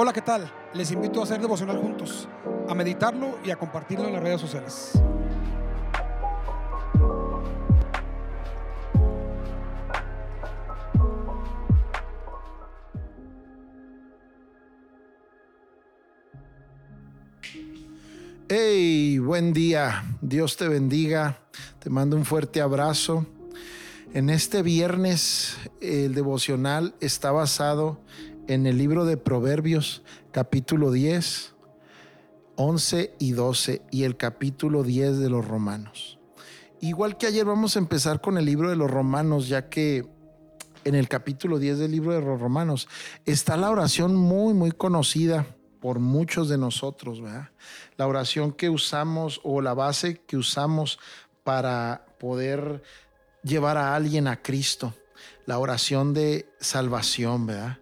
[0.00, 0.48] Hola, ¿qué tal?
[0.74, 2.28] Les invito a hacer devocional juntos,
[2.68, 4.92] a meditarlo y a compartirlo en las redes sociales.
[18.48, 20.04] Hey, buen día.
[20.20, 21.40] Dios te bendiga.
[21.80, 23.26] Te mando un fuerte abrazo.
[24.14, 28.00] En este viernes el devocional está basado
[28.48, 30.02] en el libro de Proverbios
[30.32, 31.54] capítulo 10,
[32.56, 36.18] 11 y 12 y el capítulo 10 de los Romanos.
[36.80, 40.08] Igual que ayer vamos a empezar con el libro de los Romanos, ya que
[40.84, 42.88] en el capítulo 10 del libro de los Romanos
[43.26, 45.46] está la oración muy, muy conocida
[45.80, 47.50] por muchos de nosotros, ¿verdad?
[47.98, 50.98] La oración que usamos o la base que usamos
[51.44, 52.82] para poder
[53.42, 54.94] llevar a alguien a Cristo,
[55.44, 57.78] la oración de salvación, ¿verdad?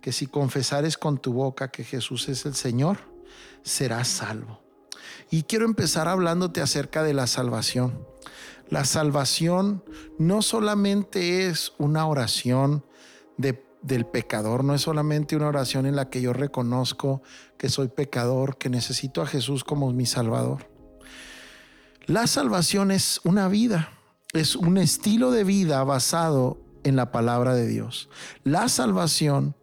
[0.00, 2.98] Que si confesares con tu boca que Jesús es el Señor,
[3.62, 4.62] serás salvo.
[5.30, 8.06] Y quiero empezar hablándote acerca de la salvación.
[8.68, 9.84] La salvación
[10.18, 12.84] no solamente es una oración
[13.36, 17.22] de, del pecador, no es solamente una oración en la que yo reconozco
[17.58, 20.70] que soy pecador, que necesito a Jesús como mi Salvador.
[22.06, 23.90] La salvación es una vida,
[24.32, 28.08] es un estilo de vida basado en la palabra de Dios.
[28.44, 29.54] La salvación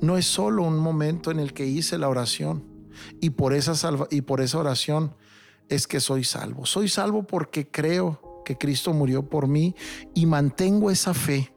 [0.00, 2.64] no es solo un momento en el que hice la oración
[3.20, 3.74] y por esa,
[4.10, 5.14] y por esa oración
[5.68, 6.66] es que soy salvo.
[6.66, 9.74] Soy salvo porque creo que Cristo murió por mí
[10.14, 11.54] y mantengo esa fe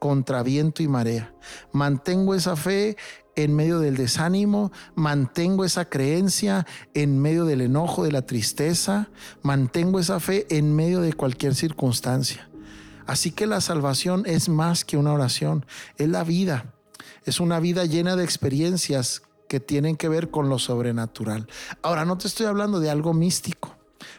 [0.00, 1.34] contra viento y marea.
[1.72, 2.96] Mantengo esa fe
[3.36, 9.08] en medio del desánimo, mantengo esa creencia en medio del enojo, de la tristeza,
[9.42, 12.48] mantengo esa fe en medio de cualquier circunstancia.
[13.06, 15.66] Así que la salvación es más que una oración,
[15.98, 16.73] es la vida,
[17.24, 21.46] es una vida llena de experiencias que tienen que ver con lo sobrenatural.
[21.82, 23.76] Ahora, no te estoy hablando de algo místico.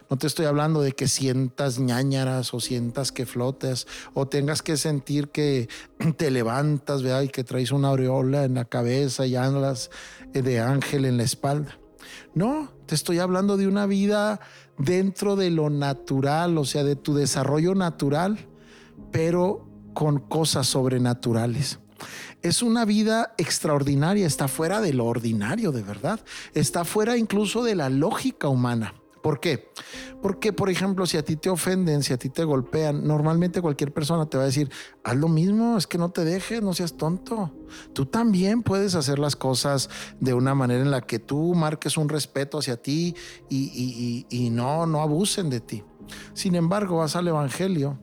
[0.09, 4.77] No te estoy hablando de que sientas ñañaras o sientas que flotes o tengas que
[4.77, 5.67] sentir que
[6.17, 7.23] te levantas, ¿verdad?
[7.23, 9.89] Y que traes una aureola en la cabeza y andas
[10.33, 11.77] de ángel en la espalda.
[12.33, 14.39] No, te estoy hablando de una vida
[14.77, 18.47] dentro de lo natural, o sea, de tu desarrollo natural,
[19.11, 21.79] pero con cosas sobrenaturales.
[22.41, 26.19] Es una vida extraordinaria, está fuera de lo ordinario, de verdad.
[26.53, 28.94] Está fuera incluso de la lógica humana.
[29.25, 29.72] ¿Por qué?
[30.22, 33.91] Porque, por ejemplo, si a ti te ofenden, si a ti te golpean, normalmente cualquier
[33.91, 34.69] persona te va a decir,
[35.03, 37.51] haz lo mismo, es que no te dejes, no seas tonto.
[37.94, 39.89] Tú también puedes hacer las cosas
[40.19, 43.16] de una manera en la que tú marques un respeto hacia ti
[43.50, 45.83] y, y no, no abusen de ti.
[46.35, 47.97] Sin embargo, vas al Evangelio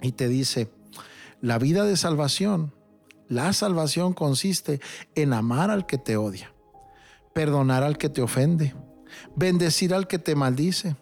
[0.00, 0.70] y te dice,
[1.40, 2.74] la vida de salvación,
[3.28, 4.80] la salvación consiste
[5.14, 6.52] en amar al que te odia,
[7.34, 8.74] perdonar al que te ofende
[9.36, 10.96] bendecir al que te maldice,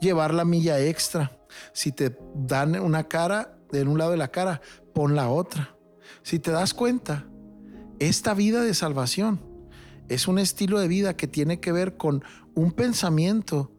[0.00, 1.38] llevar la milla extra.
[1.72, 4.60] Si te dan una cara, de un lado de la cara,
[4.94, 5.76] pon la otra.
[6.22, 7.26] Si te das cuenta,
[7.98, 9.40] esta vida de salvación
[10.08, 12.22] es un estilo de vida que tiene que ver con
[12.54, 13.72] un pensamiento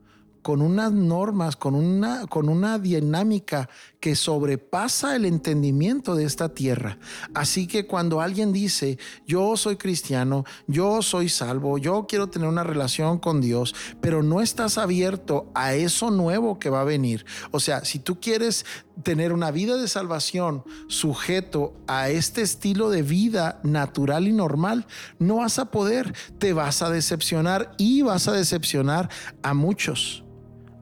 [0.43, 3.69] con unas normas, con una, con una dinámica
[4.03, 6.97] que sobrepasa el entendimiento de esta tierra.
[7.33, 12.65] Así que cuando alguien dice, yo soy cristiano, yo soy salvo, yo quiero tener una
[12.65, 17.25] relación con Dios, pero no estás abierto a eso nuevo que va a venir.
[17.51, 18.65] O sea, si tú quieres
[19.03, 24.85] tener una vida de salvación sujeto a este estilo de vida natural y normal,
[25.17, 29.09] no vas a poder, te vas a decepcionar y vas a decepcionar
[29.43, 30.25] a muchos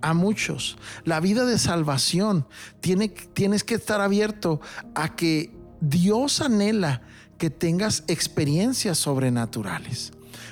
[0.01, 0.77] a muchos.
[1.03, 2.47] La vida de salvación
[2.79, 4.61] tiene, tienes que estar abierto
[4.95, 7.01] a que Dios anhela
[7.37, 10.11] que tengas experiencias sobrenaturales.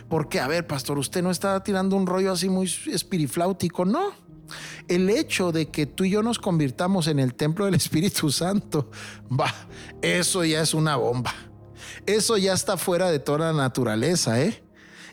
[0.09, 4.11] Porque, a ver, pastor, usted no está tirando un rollo así muy espirifláutico, no.
[4.87, 8.89] El hecho de que tú y yo nos convirtamos en el templo del Espíritu Santo,
[9.31, 9.53] va,
[10.01, 11.33] eso ya es una bomba.
[12.07, 14.63] Eso ya está fuera de toda naturaleza, ¿eh?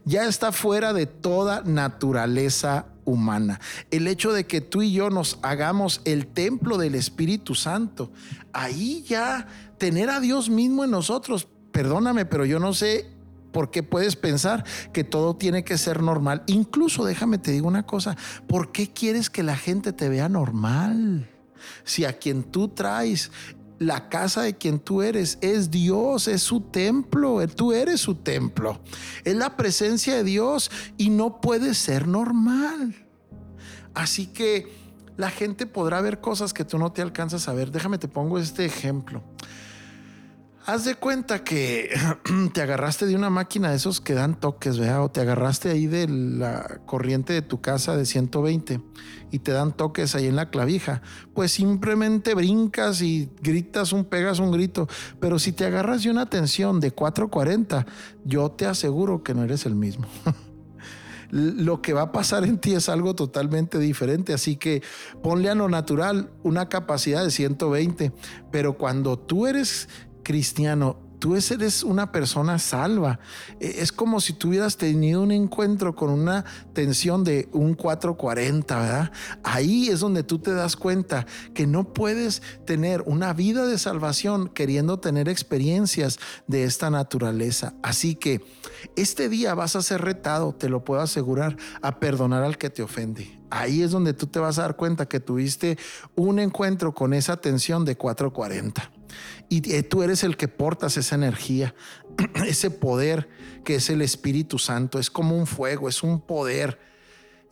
[0.07, 3.59] Ya está fuera de toda naturaleza humana.
[3.91, 8.13] El hecho de que tú y yo nos hagamos el templo del Espíritu Santo,
[8.53, 9.47] ahí ya
[9.79, 13.07] tener a Dios mismo en nosotros, perdóname, pero yo no sé
[13.53, 16.43] por qué puedes pensar que todo tiene que ser normal.
[16.47, 18.15] Incluso déjame te digo una cosa,
[18.47, 21.31] ¿por qué quieres que la gente te vea normal?
[21.85, 23.31] Si a quien tú traes
[23.79, 28.81] la casa de quien tú eres es Dios, es su templo, tú eres su templo.
[29.25, 32.95] Es la presencia de Dios y no puede ser normal.
[33.95, 34.73] Así que
[35.17, 37.71] la gente podrá ver cosas que tú no te alcanzas a ver.
[37.71, 39.23] Déjame te pongo este ejemplo.
[40.67, 41.91] Haz de cuenta que
[42.53, 45.05] te agarraste de una máquina de esos que dan toques, ¿verdad?
[45.05, 48.81] O te agarraste ahí de la corriente de tu casa de 120
[49.31, 51.03] y te dan toques ahí en la clavija.
[51.35, 54.89] Pues simplemente brincas y gritas un, pegas un grito.
[55.21, 57.87] Pero si te agarras de una tensión de 440,
[58.25, 60.09] yo te aseguro que no eres el mismo.
[61.31, 64.33] lo que va a pasar en ti es algo totalmente diferente.
[64.33, 64.83] Así que
[65.23, 68.13] ponle a lo natural una capacidad de 120.
[68.51, 69.89] Pero cuando tú eres
[70.27, 73.21] cristiano, tú eres una persona salva.
[73.61, 79.13] E, es como si tuvieras tenido un encuentro con una tensión de un 440, ¿verdad?
[79.45, 81.25] Ahí es donde tú te das cuenta
[81.55, 86.19] que no puedes tener una vida de salvación queriendo tener experiencias
[86.49, 87.75] de esta naturaleza.
[87.85, 88.45] Así que
[88.97, 92.83] este día vas a ser retado, te lo puedo asegurar, a perdonar al que te
[92.83, 93.39] ofende.
[93.49, 95.79] Ahí es donde tú te vas a dar cuenta que tuviste
[96.17, 98.96] un encuentro con esa tensión de 440
[99.49, 101.75] y eh, tú eres el que portas esa energía,
[102.47, 103.29] ese poder
[103.65, 104.99] que es el Espíritu Santo.
[104.99, 106.79] Es como un fuego, es un poder.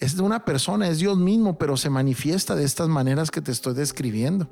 [0.00, 3.52] Es de una persona, es Dios mismo, pero se manifiesta de estas maneras que te
[3.52, 4.48] estoy describiendo.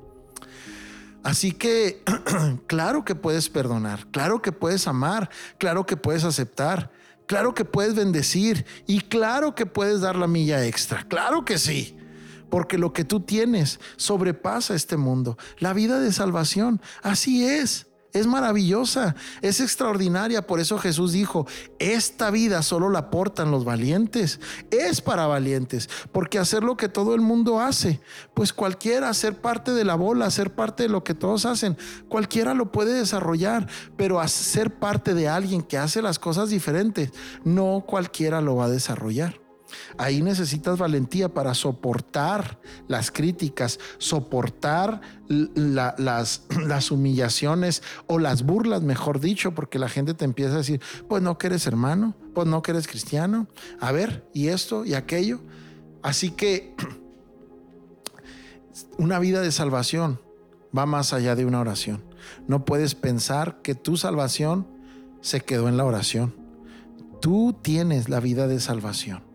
[1.22, 2.02] Así que,
[2.66, 6.90] claro que puedes perdonar, claro que puedes amar, claro que puedes aceptar,
[7.26, 11.96] claro que puedes bendecir y claro que puedes dar la milla extra, claro que sí
[12.52, 15.38] porque lo que tú tienes sobrepasa este mundo.
[15.58, 17.86] La vida de salvación, así es.
[18.12, 20.46] Es maravillosa, es extraordinaria.
[20.46, 21.46] Por eso Jesús dijo,
[21.78, 24.38] esta vida solo la portan los valientes.
[24.70, 28.02] Es para valientes, porque hacer lo que todo el mundo hace,
[28.34, 31.78] pues cualquiera, ser parte de la bola, ser parte de lo que todos hacen,
[32.10, 33.66] cualquiera lo puede desarrollar,
[33.96, 37.12] pero ser parte de alguien que hace las cosas diferentes,
[37.44, 39.41] no cualquiera lo va a desarrollar.
[39.98, 42.58] Ahí necesitas valentía para soportar
[42.88, 50.24] las críticas, soportar las, las, humillaciones o las burlas, mejor dicho, porque la gente te
[50.24, 53.48] empieza a decir, pues no que eres hermano, pues no que eres cristiano,
[53.80, 55.40] a ver, y esto y aquello.
[56.02, 56.74] Así que
[58.98, 60.20] una vida de salvación
[60.76, 62.02] va más allá de una oración.
[62.46, 64.66] No puedes pensar que tu salvación
[65.20, 66.34] se quedó en la oración.
[67.20, 69.31] Tú tienes la vida de salvación.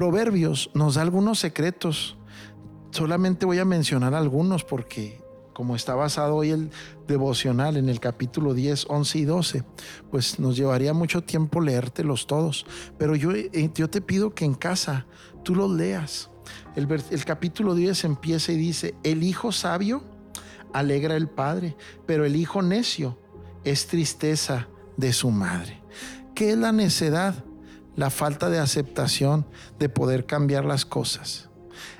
[0.00, 2.16] Proverbios nos da algunos secretos.
[2.90, 5.20] Solamente voy a mencionar algunos porque
[5.52, 6.70] como está basado hoy el
[7.06, 9.64] devocional en el capítulo 10, 11 y 12,
[10.10, 12.64] pues nos llevaría mucho tiempo leértelos todos.
[12.96, 15.04] Pero yo, eh, yo te pido que en casa
[15.44, 16.30] tú los leas.
[16.76, 20.02] El, el capítulo 10 empieza y dice, el hijo sabio
[20.72, 21.76] alegra el padre,
[22.06, 23.18] pero el hijo necio
[23.64, 25.82] es tristeza de su madre.
[26.34, 27.44] ¿Qué es la necedad?
[28.00, 29.44] La falta de aceptación
[29.78, 31.50] de poder cambiar las cosas.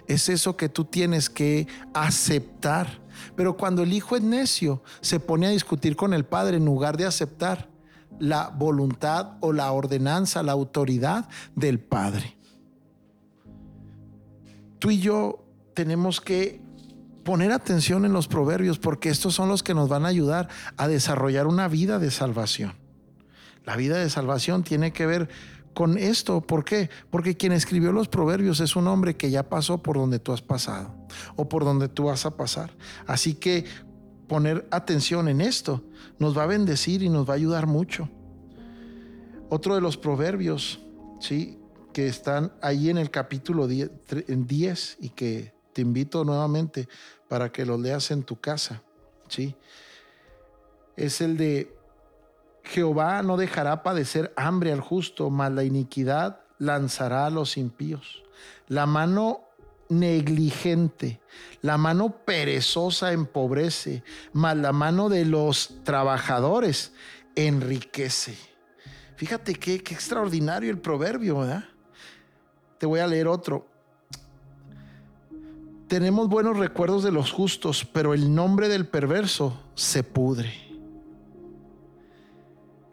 [0.07, 3.03] Es eso que tú tienes que aceptar.
[3.37, 6.97] Pero cuando el hijo es necio, se pone a discutir con el padre en lugar
[6.97, 7.69] de aceptar
[8.19, 12.35] la voluntad o la ordenanza, la autoridad del padre.
[14.79, 15.45] Tú y yo
[15.75, 16.63] tenemos que
[17.25, 20.49] poner atención en los proverbios porque estos son los que nos van a ayudar
[20.79, 22.73] a desarrollar una vida de salvación.
[23.67, 25.29] La vida de salvación tiene que ver
[25.81, 26.43] con esto.
[26.43, 26.91] ¿Por qué?
[27.09, 30.43] Porque quien escribió los proverbios es un hombre que ya pasó por donde tú has
[30.43, 30.95] pasado
[31.37, 32.71] o por donde tú vas a pasar.
[33.07, 33.65] Así que
[34.29, 35.83] poner atención en esto
[36.19, 38.11] nos va a bendecir y nos va a ayudar mucho.
[39.49, 40.81] Otro de los proverbios,
[41.19, 41.59] ¿sí?
[41.95, 43.91] que están ahí en el capítulo 10,
[44.29, 46.91] en 10 y que te invito nuevamente
[47.27, 48.83] para que los leas en tu casa,
[49.29, 49.57] ¿sí?
[50.95, 51.75] Es el de
[52.65, 58.23] Jehová no dejará padecer hambre al justo, mas la iniquidad lanzará a los impíos.
[58.69, 59.43] La mano
[59.89, 61.21] negligente,
[61.63, 66.93] la mano perezosa empobrece, mas la mano de los trabajadores
[67.35, 68.37] enriquece.
[69.17, 71.65] Fíjate qué, extraordinario el proverbio, ¿verdad?
[72.79, 73.67] Te voy a leer otro.
[75.89, 80.70] Tenemos buenos recuerdos de los justos, pero el nombre del perverso se pudre.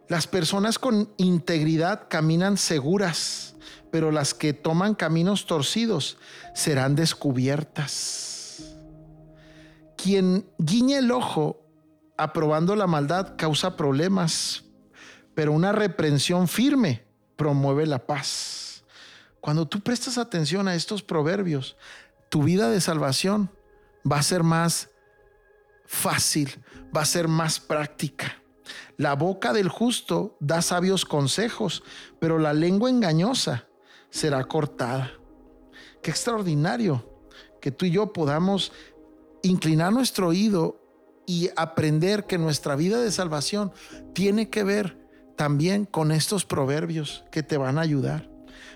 [0.10, 3.56] Las personas con integridad caminan seguras,
[3.92, 6.18] pero las que toman caminos torcidos
[6.54, 8.78] serán descubiertas.
[9.98, 11.62] Quien guiñe el ojo
[12.18, 14.64] aprobando la maldad causa problemas,
[15.36, 17.04] pero una reprensión firme
[17.36, 18.84] promueve la paz.
[19.42, 21.76] Cuando tú prestas atención a estos proverbios,
[22.30, 23.52] tu vida de salvación
[24.10, 24.90] va a ser más
[25.86, 26.64] fácil,
[26.96, 28.37] va a ser más práctica.
[28.98, 31.84] La boca del justo da sabios consejos,
[32.20, 33.68] pero la lengua engañosa
[34.10, 35.12] será cortada.
[36.02, 37.06] Qué extraordinario
[37.62, 38.72] que tú y yo podamos
[39.44, 40.82] inclinar nuestro oído
[41.28, 43.72] y aprender que nuestra vida de salvación
[44.14, 44.98] tiene que ver
[45.36, 48.32] también con estos proverbios que te van a ayudar.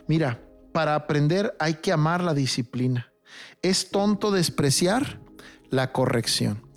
[0.08, 0.40] Mira,
[0.72, 3.12] para aprender hay que amar la disciplina.
[3.64, 5.20] Es tonto despreciar
[5.70, 6.71] la corrección.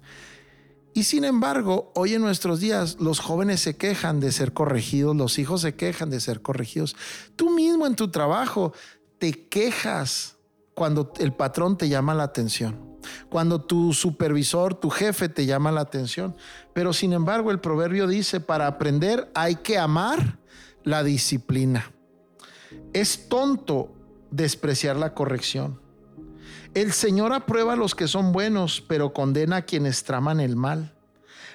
[0.97, 5.41] Y sin embargo, hoy en nuestros días los jóvenes se quejan de ser corregidos, los
[5.41, 6.95] hijos se quejan de ser corregidos.
[7.35, 8.73] Tú mismo en tu trabajo
[9.19, 10.37] te quejas
[10.73, 12.97] cuando el patrón te llama la atención,
[13.29, 16.37] cuando tu supervisor, tu jefe te llama la atención.
[16.73, 20.39] Pero sin embargo, el proverbio dice, para aprender hay que amar
[20.85, 21.91] la disciplina.
[22.93, 23.93] Es tonto
[24.31, 25.81] despreciar la corrección.
[26.75, 30.93] El Señor aprueba a los que son buenos, pero condena a quienes traman el mal.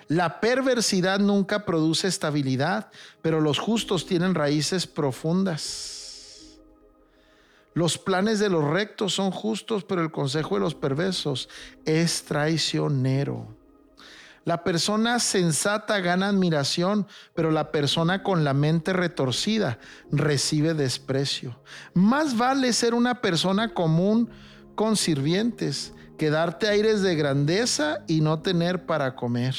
[0.08, 2.90] La perversidad nunca produce estabilidad,
[3.22, 6.58] pero los justos tienen raíces profundas.
[7.74, 11.50] Los planes de los rectos son justos, pero el consejo de los perversos
[11.86, 13.46] es traicionero.
[14.46, 19.80] La persona sensata gana admiración, pero la persona con la mente retorcida
[20.12, 21.62] recibe desprecio.
[21.94, 24.30] Más vale ser una persona común
[24.80, 29.54] con sirvientes que darte aires de grandeza y no tener para comer.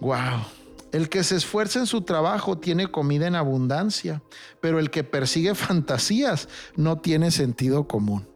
[0.00, 0.44] Wow.
[0.90, 4.20] El que se esfuerza en su trabajo tiene comida en abundancia,
[4.60, 8.26] pero el que persigue fantasías no tiene sentido común.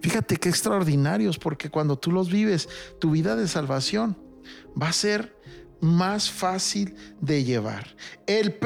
[0.00, 2.68] Fíjate qué extraordinarios, porque cuando tú los vives,
[2.98, 4.18] tu vida de salvación
[4.82, 5.37] va a ser
[5.80, 7.96] más fácil de llevar.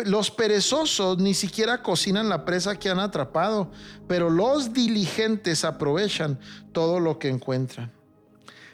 [0.05, 3.71] los perezosos ni siquiera cocinan la presa que han atrapado,
[4.09, 6.39] pero los diligentes aprovechan
[6.73, 7.93] todo lo que encuentran.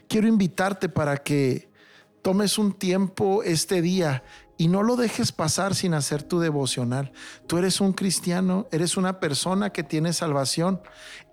[0.08, 1.68] Quiero invitarte para que
[2.22, 4.22] tomes un tiempo este día
[4.56, 7.12] y no lo dejes pasar sin hacer tu devocional.
[7.46, 10.80] Tú eres un cristiano, eres una persona que tiene salvación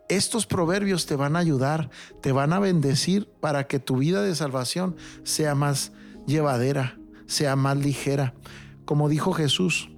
[0.07, 1.89] estos proverbios te van a ayudar,
[2.21, 5.91] te van a bendecir para que tu vida de salvación sea más
[6.25, 8.33] llevadera, sea más ligera.
[8.85, 9.89] Como dijo Jesús,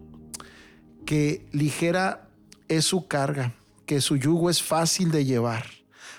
[1.05, 2.29] que ligera
[2.67, 3.53] es su carga,
[3.85, 5.65] que su yugo es fácil de llevar.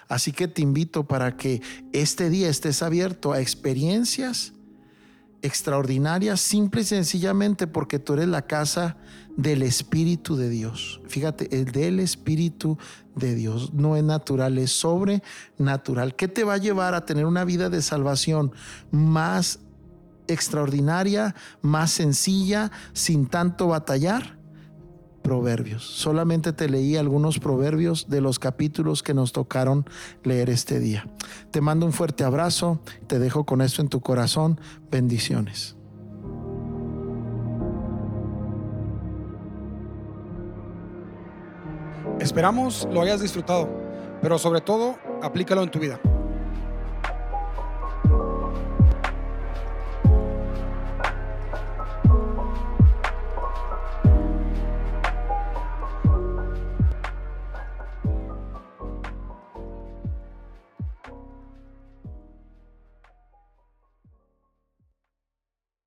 [0.09, 1.61] Así que te invito para que
[1.93, 4.55] este día estés abierto a experiencias
[5.43, 8.97] extraordinarias, simple y sencillamente porque tú eres la casa
[9.37, 11.01] del Espíritu de Dios.
[11.07, 12.79] Fíjate, el del Espíritu
[13.15, 16.17] de Dios no es natural, es sobrenatural.
[16.17, 18.53] ¿Qué te va a llevar a tener una vida de salvación
[18.91, 19.61] más
[20.29, 24.39] extraordinaria, más sencilla, sin tanto batallar?
[25.23, 25.83] Proverbios.
[25.85, 29.85] Solamente te leí algunos proverbios de los capítulos que nos tocaron
[30.23, 31.07] leer este día.
[31.51, 34.61] Te mando un fuerte abrazo, te dejo con esto en tu corazón.
[34.91, 35.77] Bendiciones.
[42.21, 43.69] Esperamos lo hayas disfrutado,
[44.21, 46.01] pero sobre todo, aplícalo en tu vida.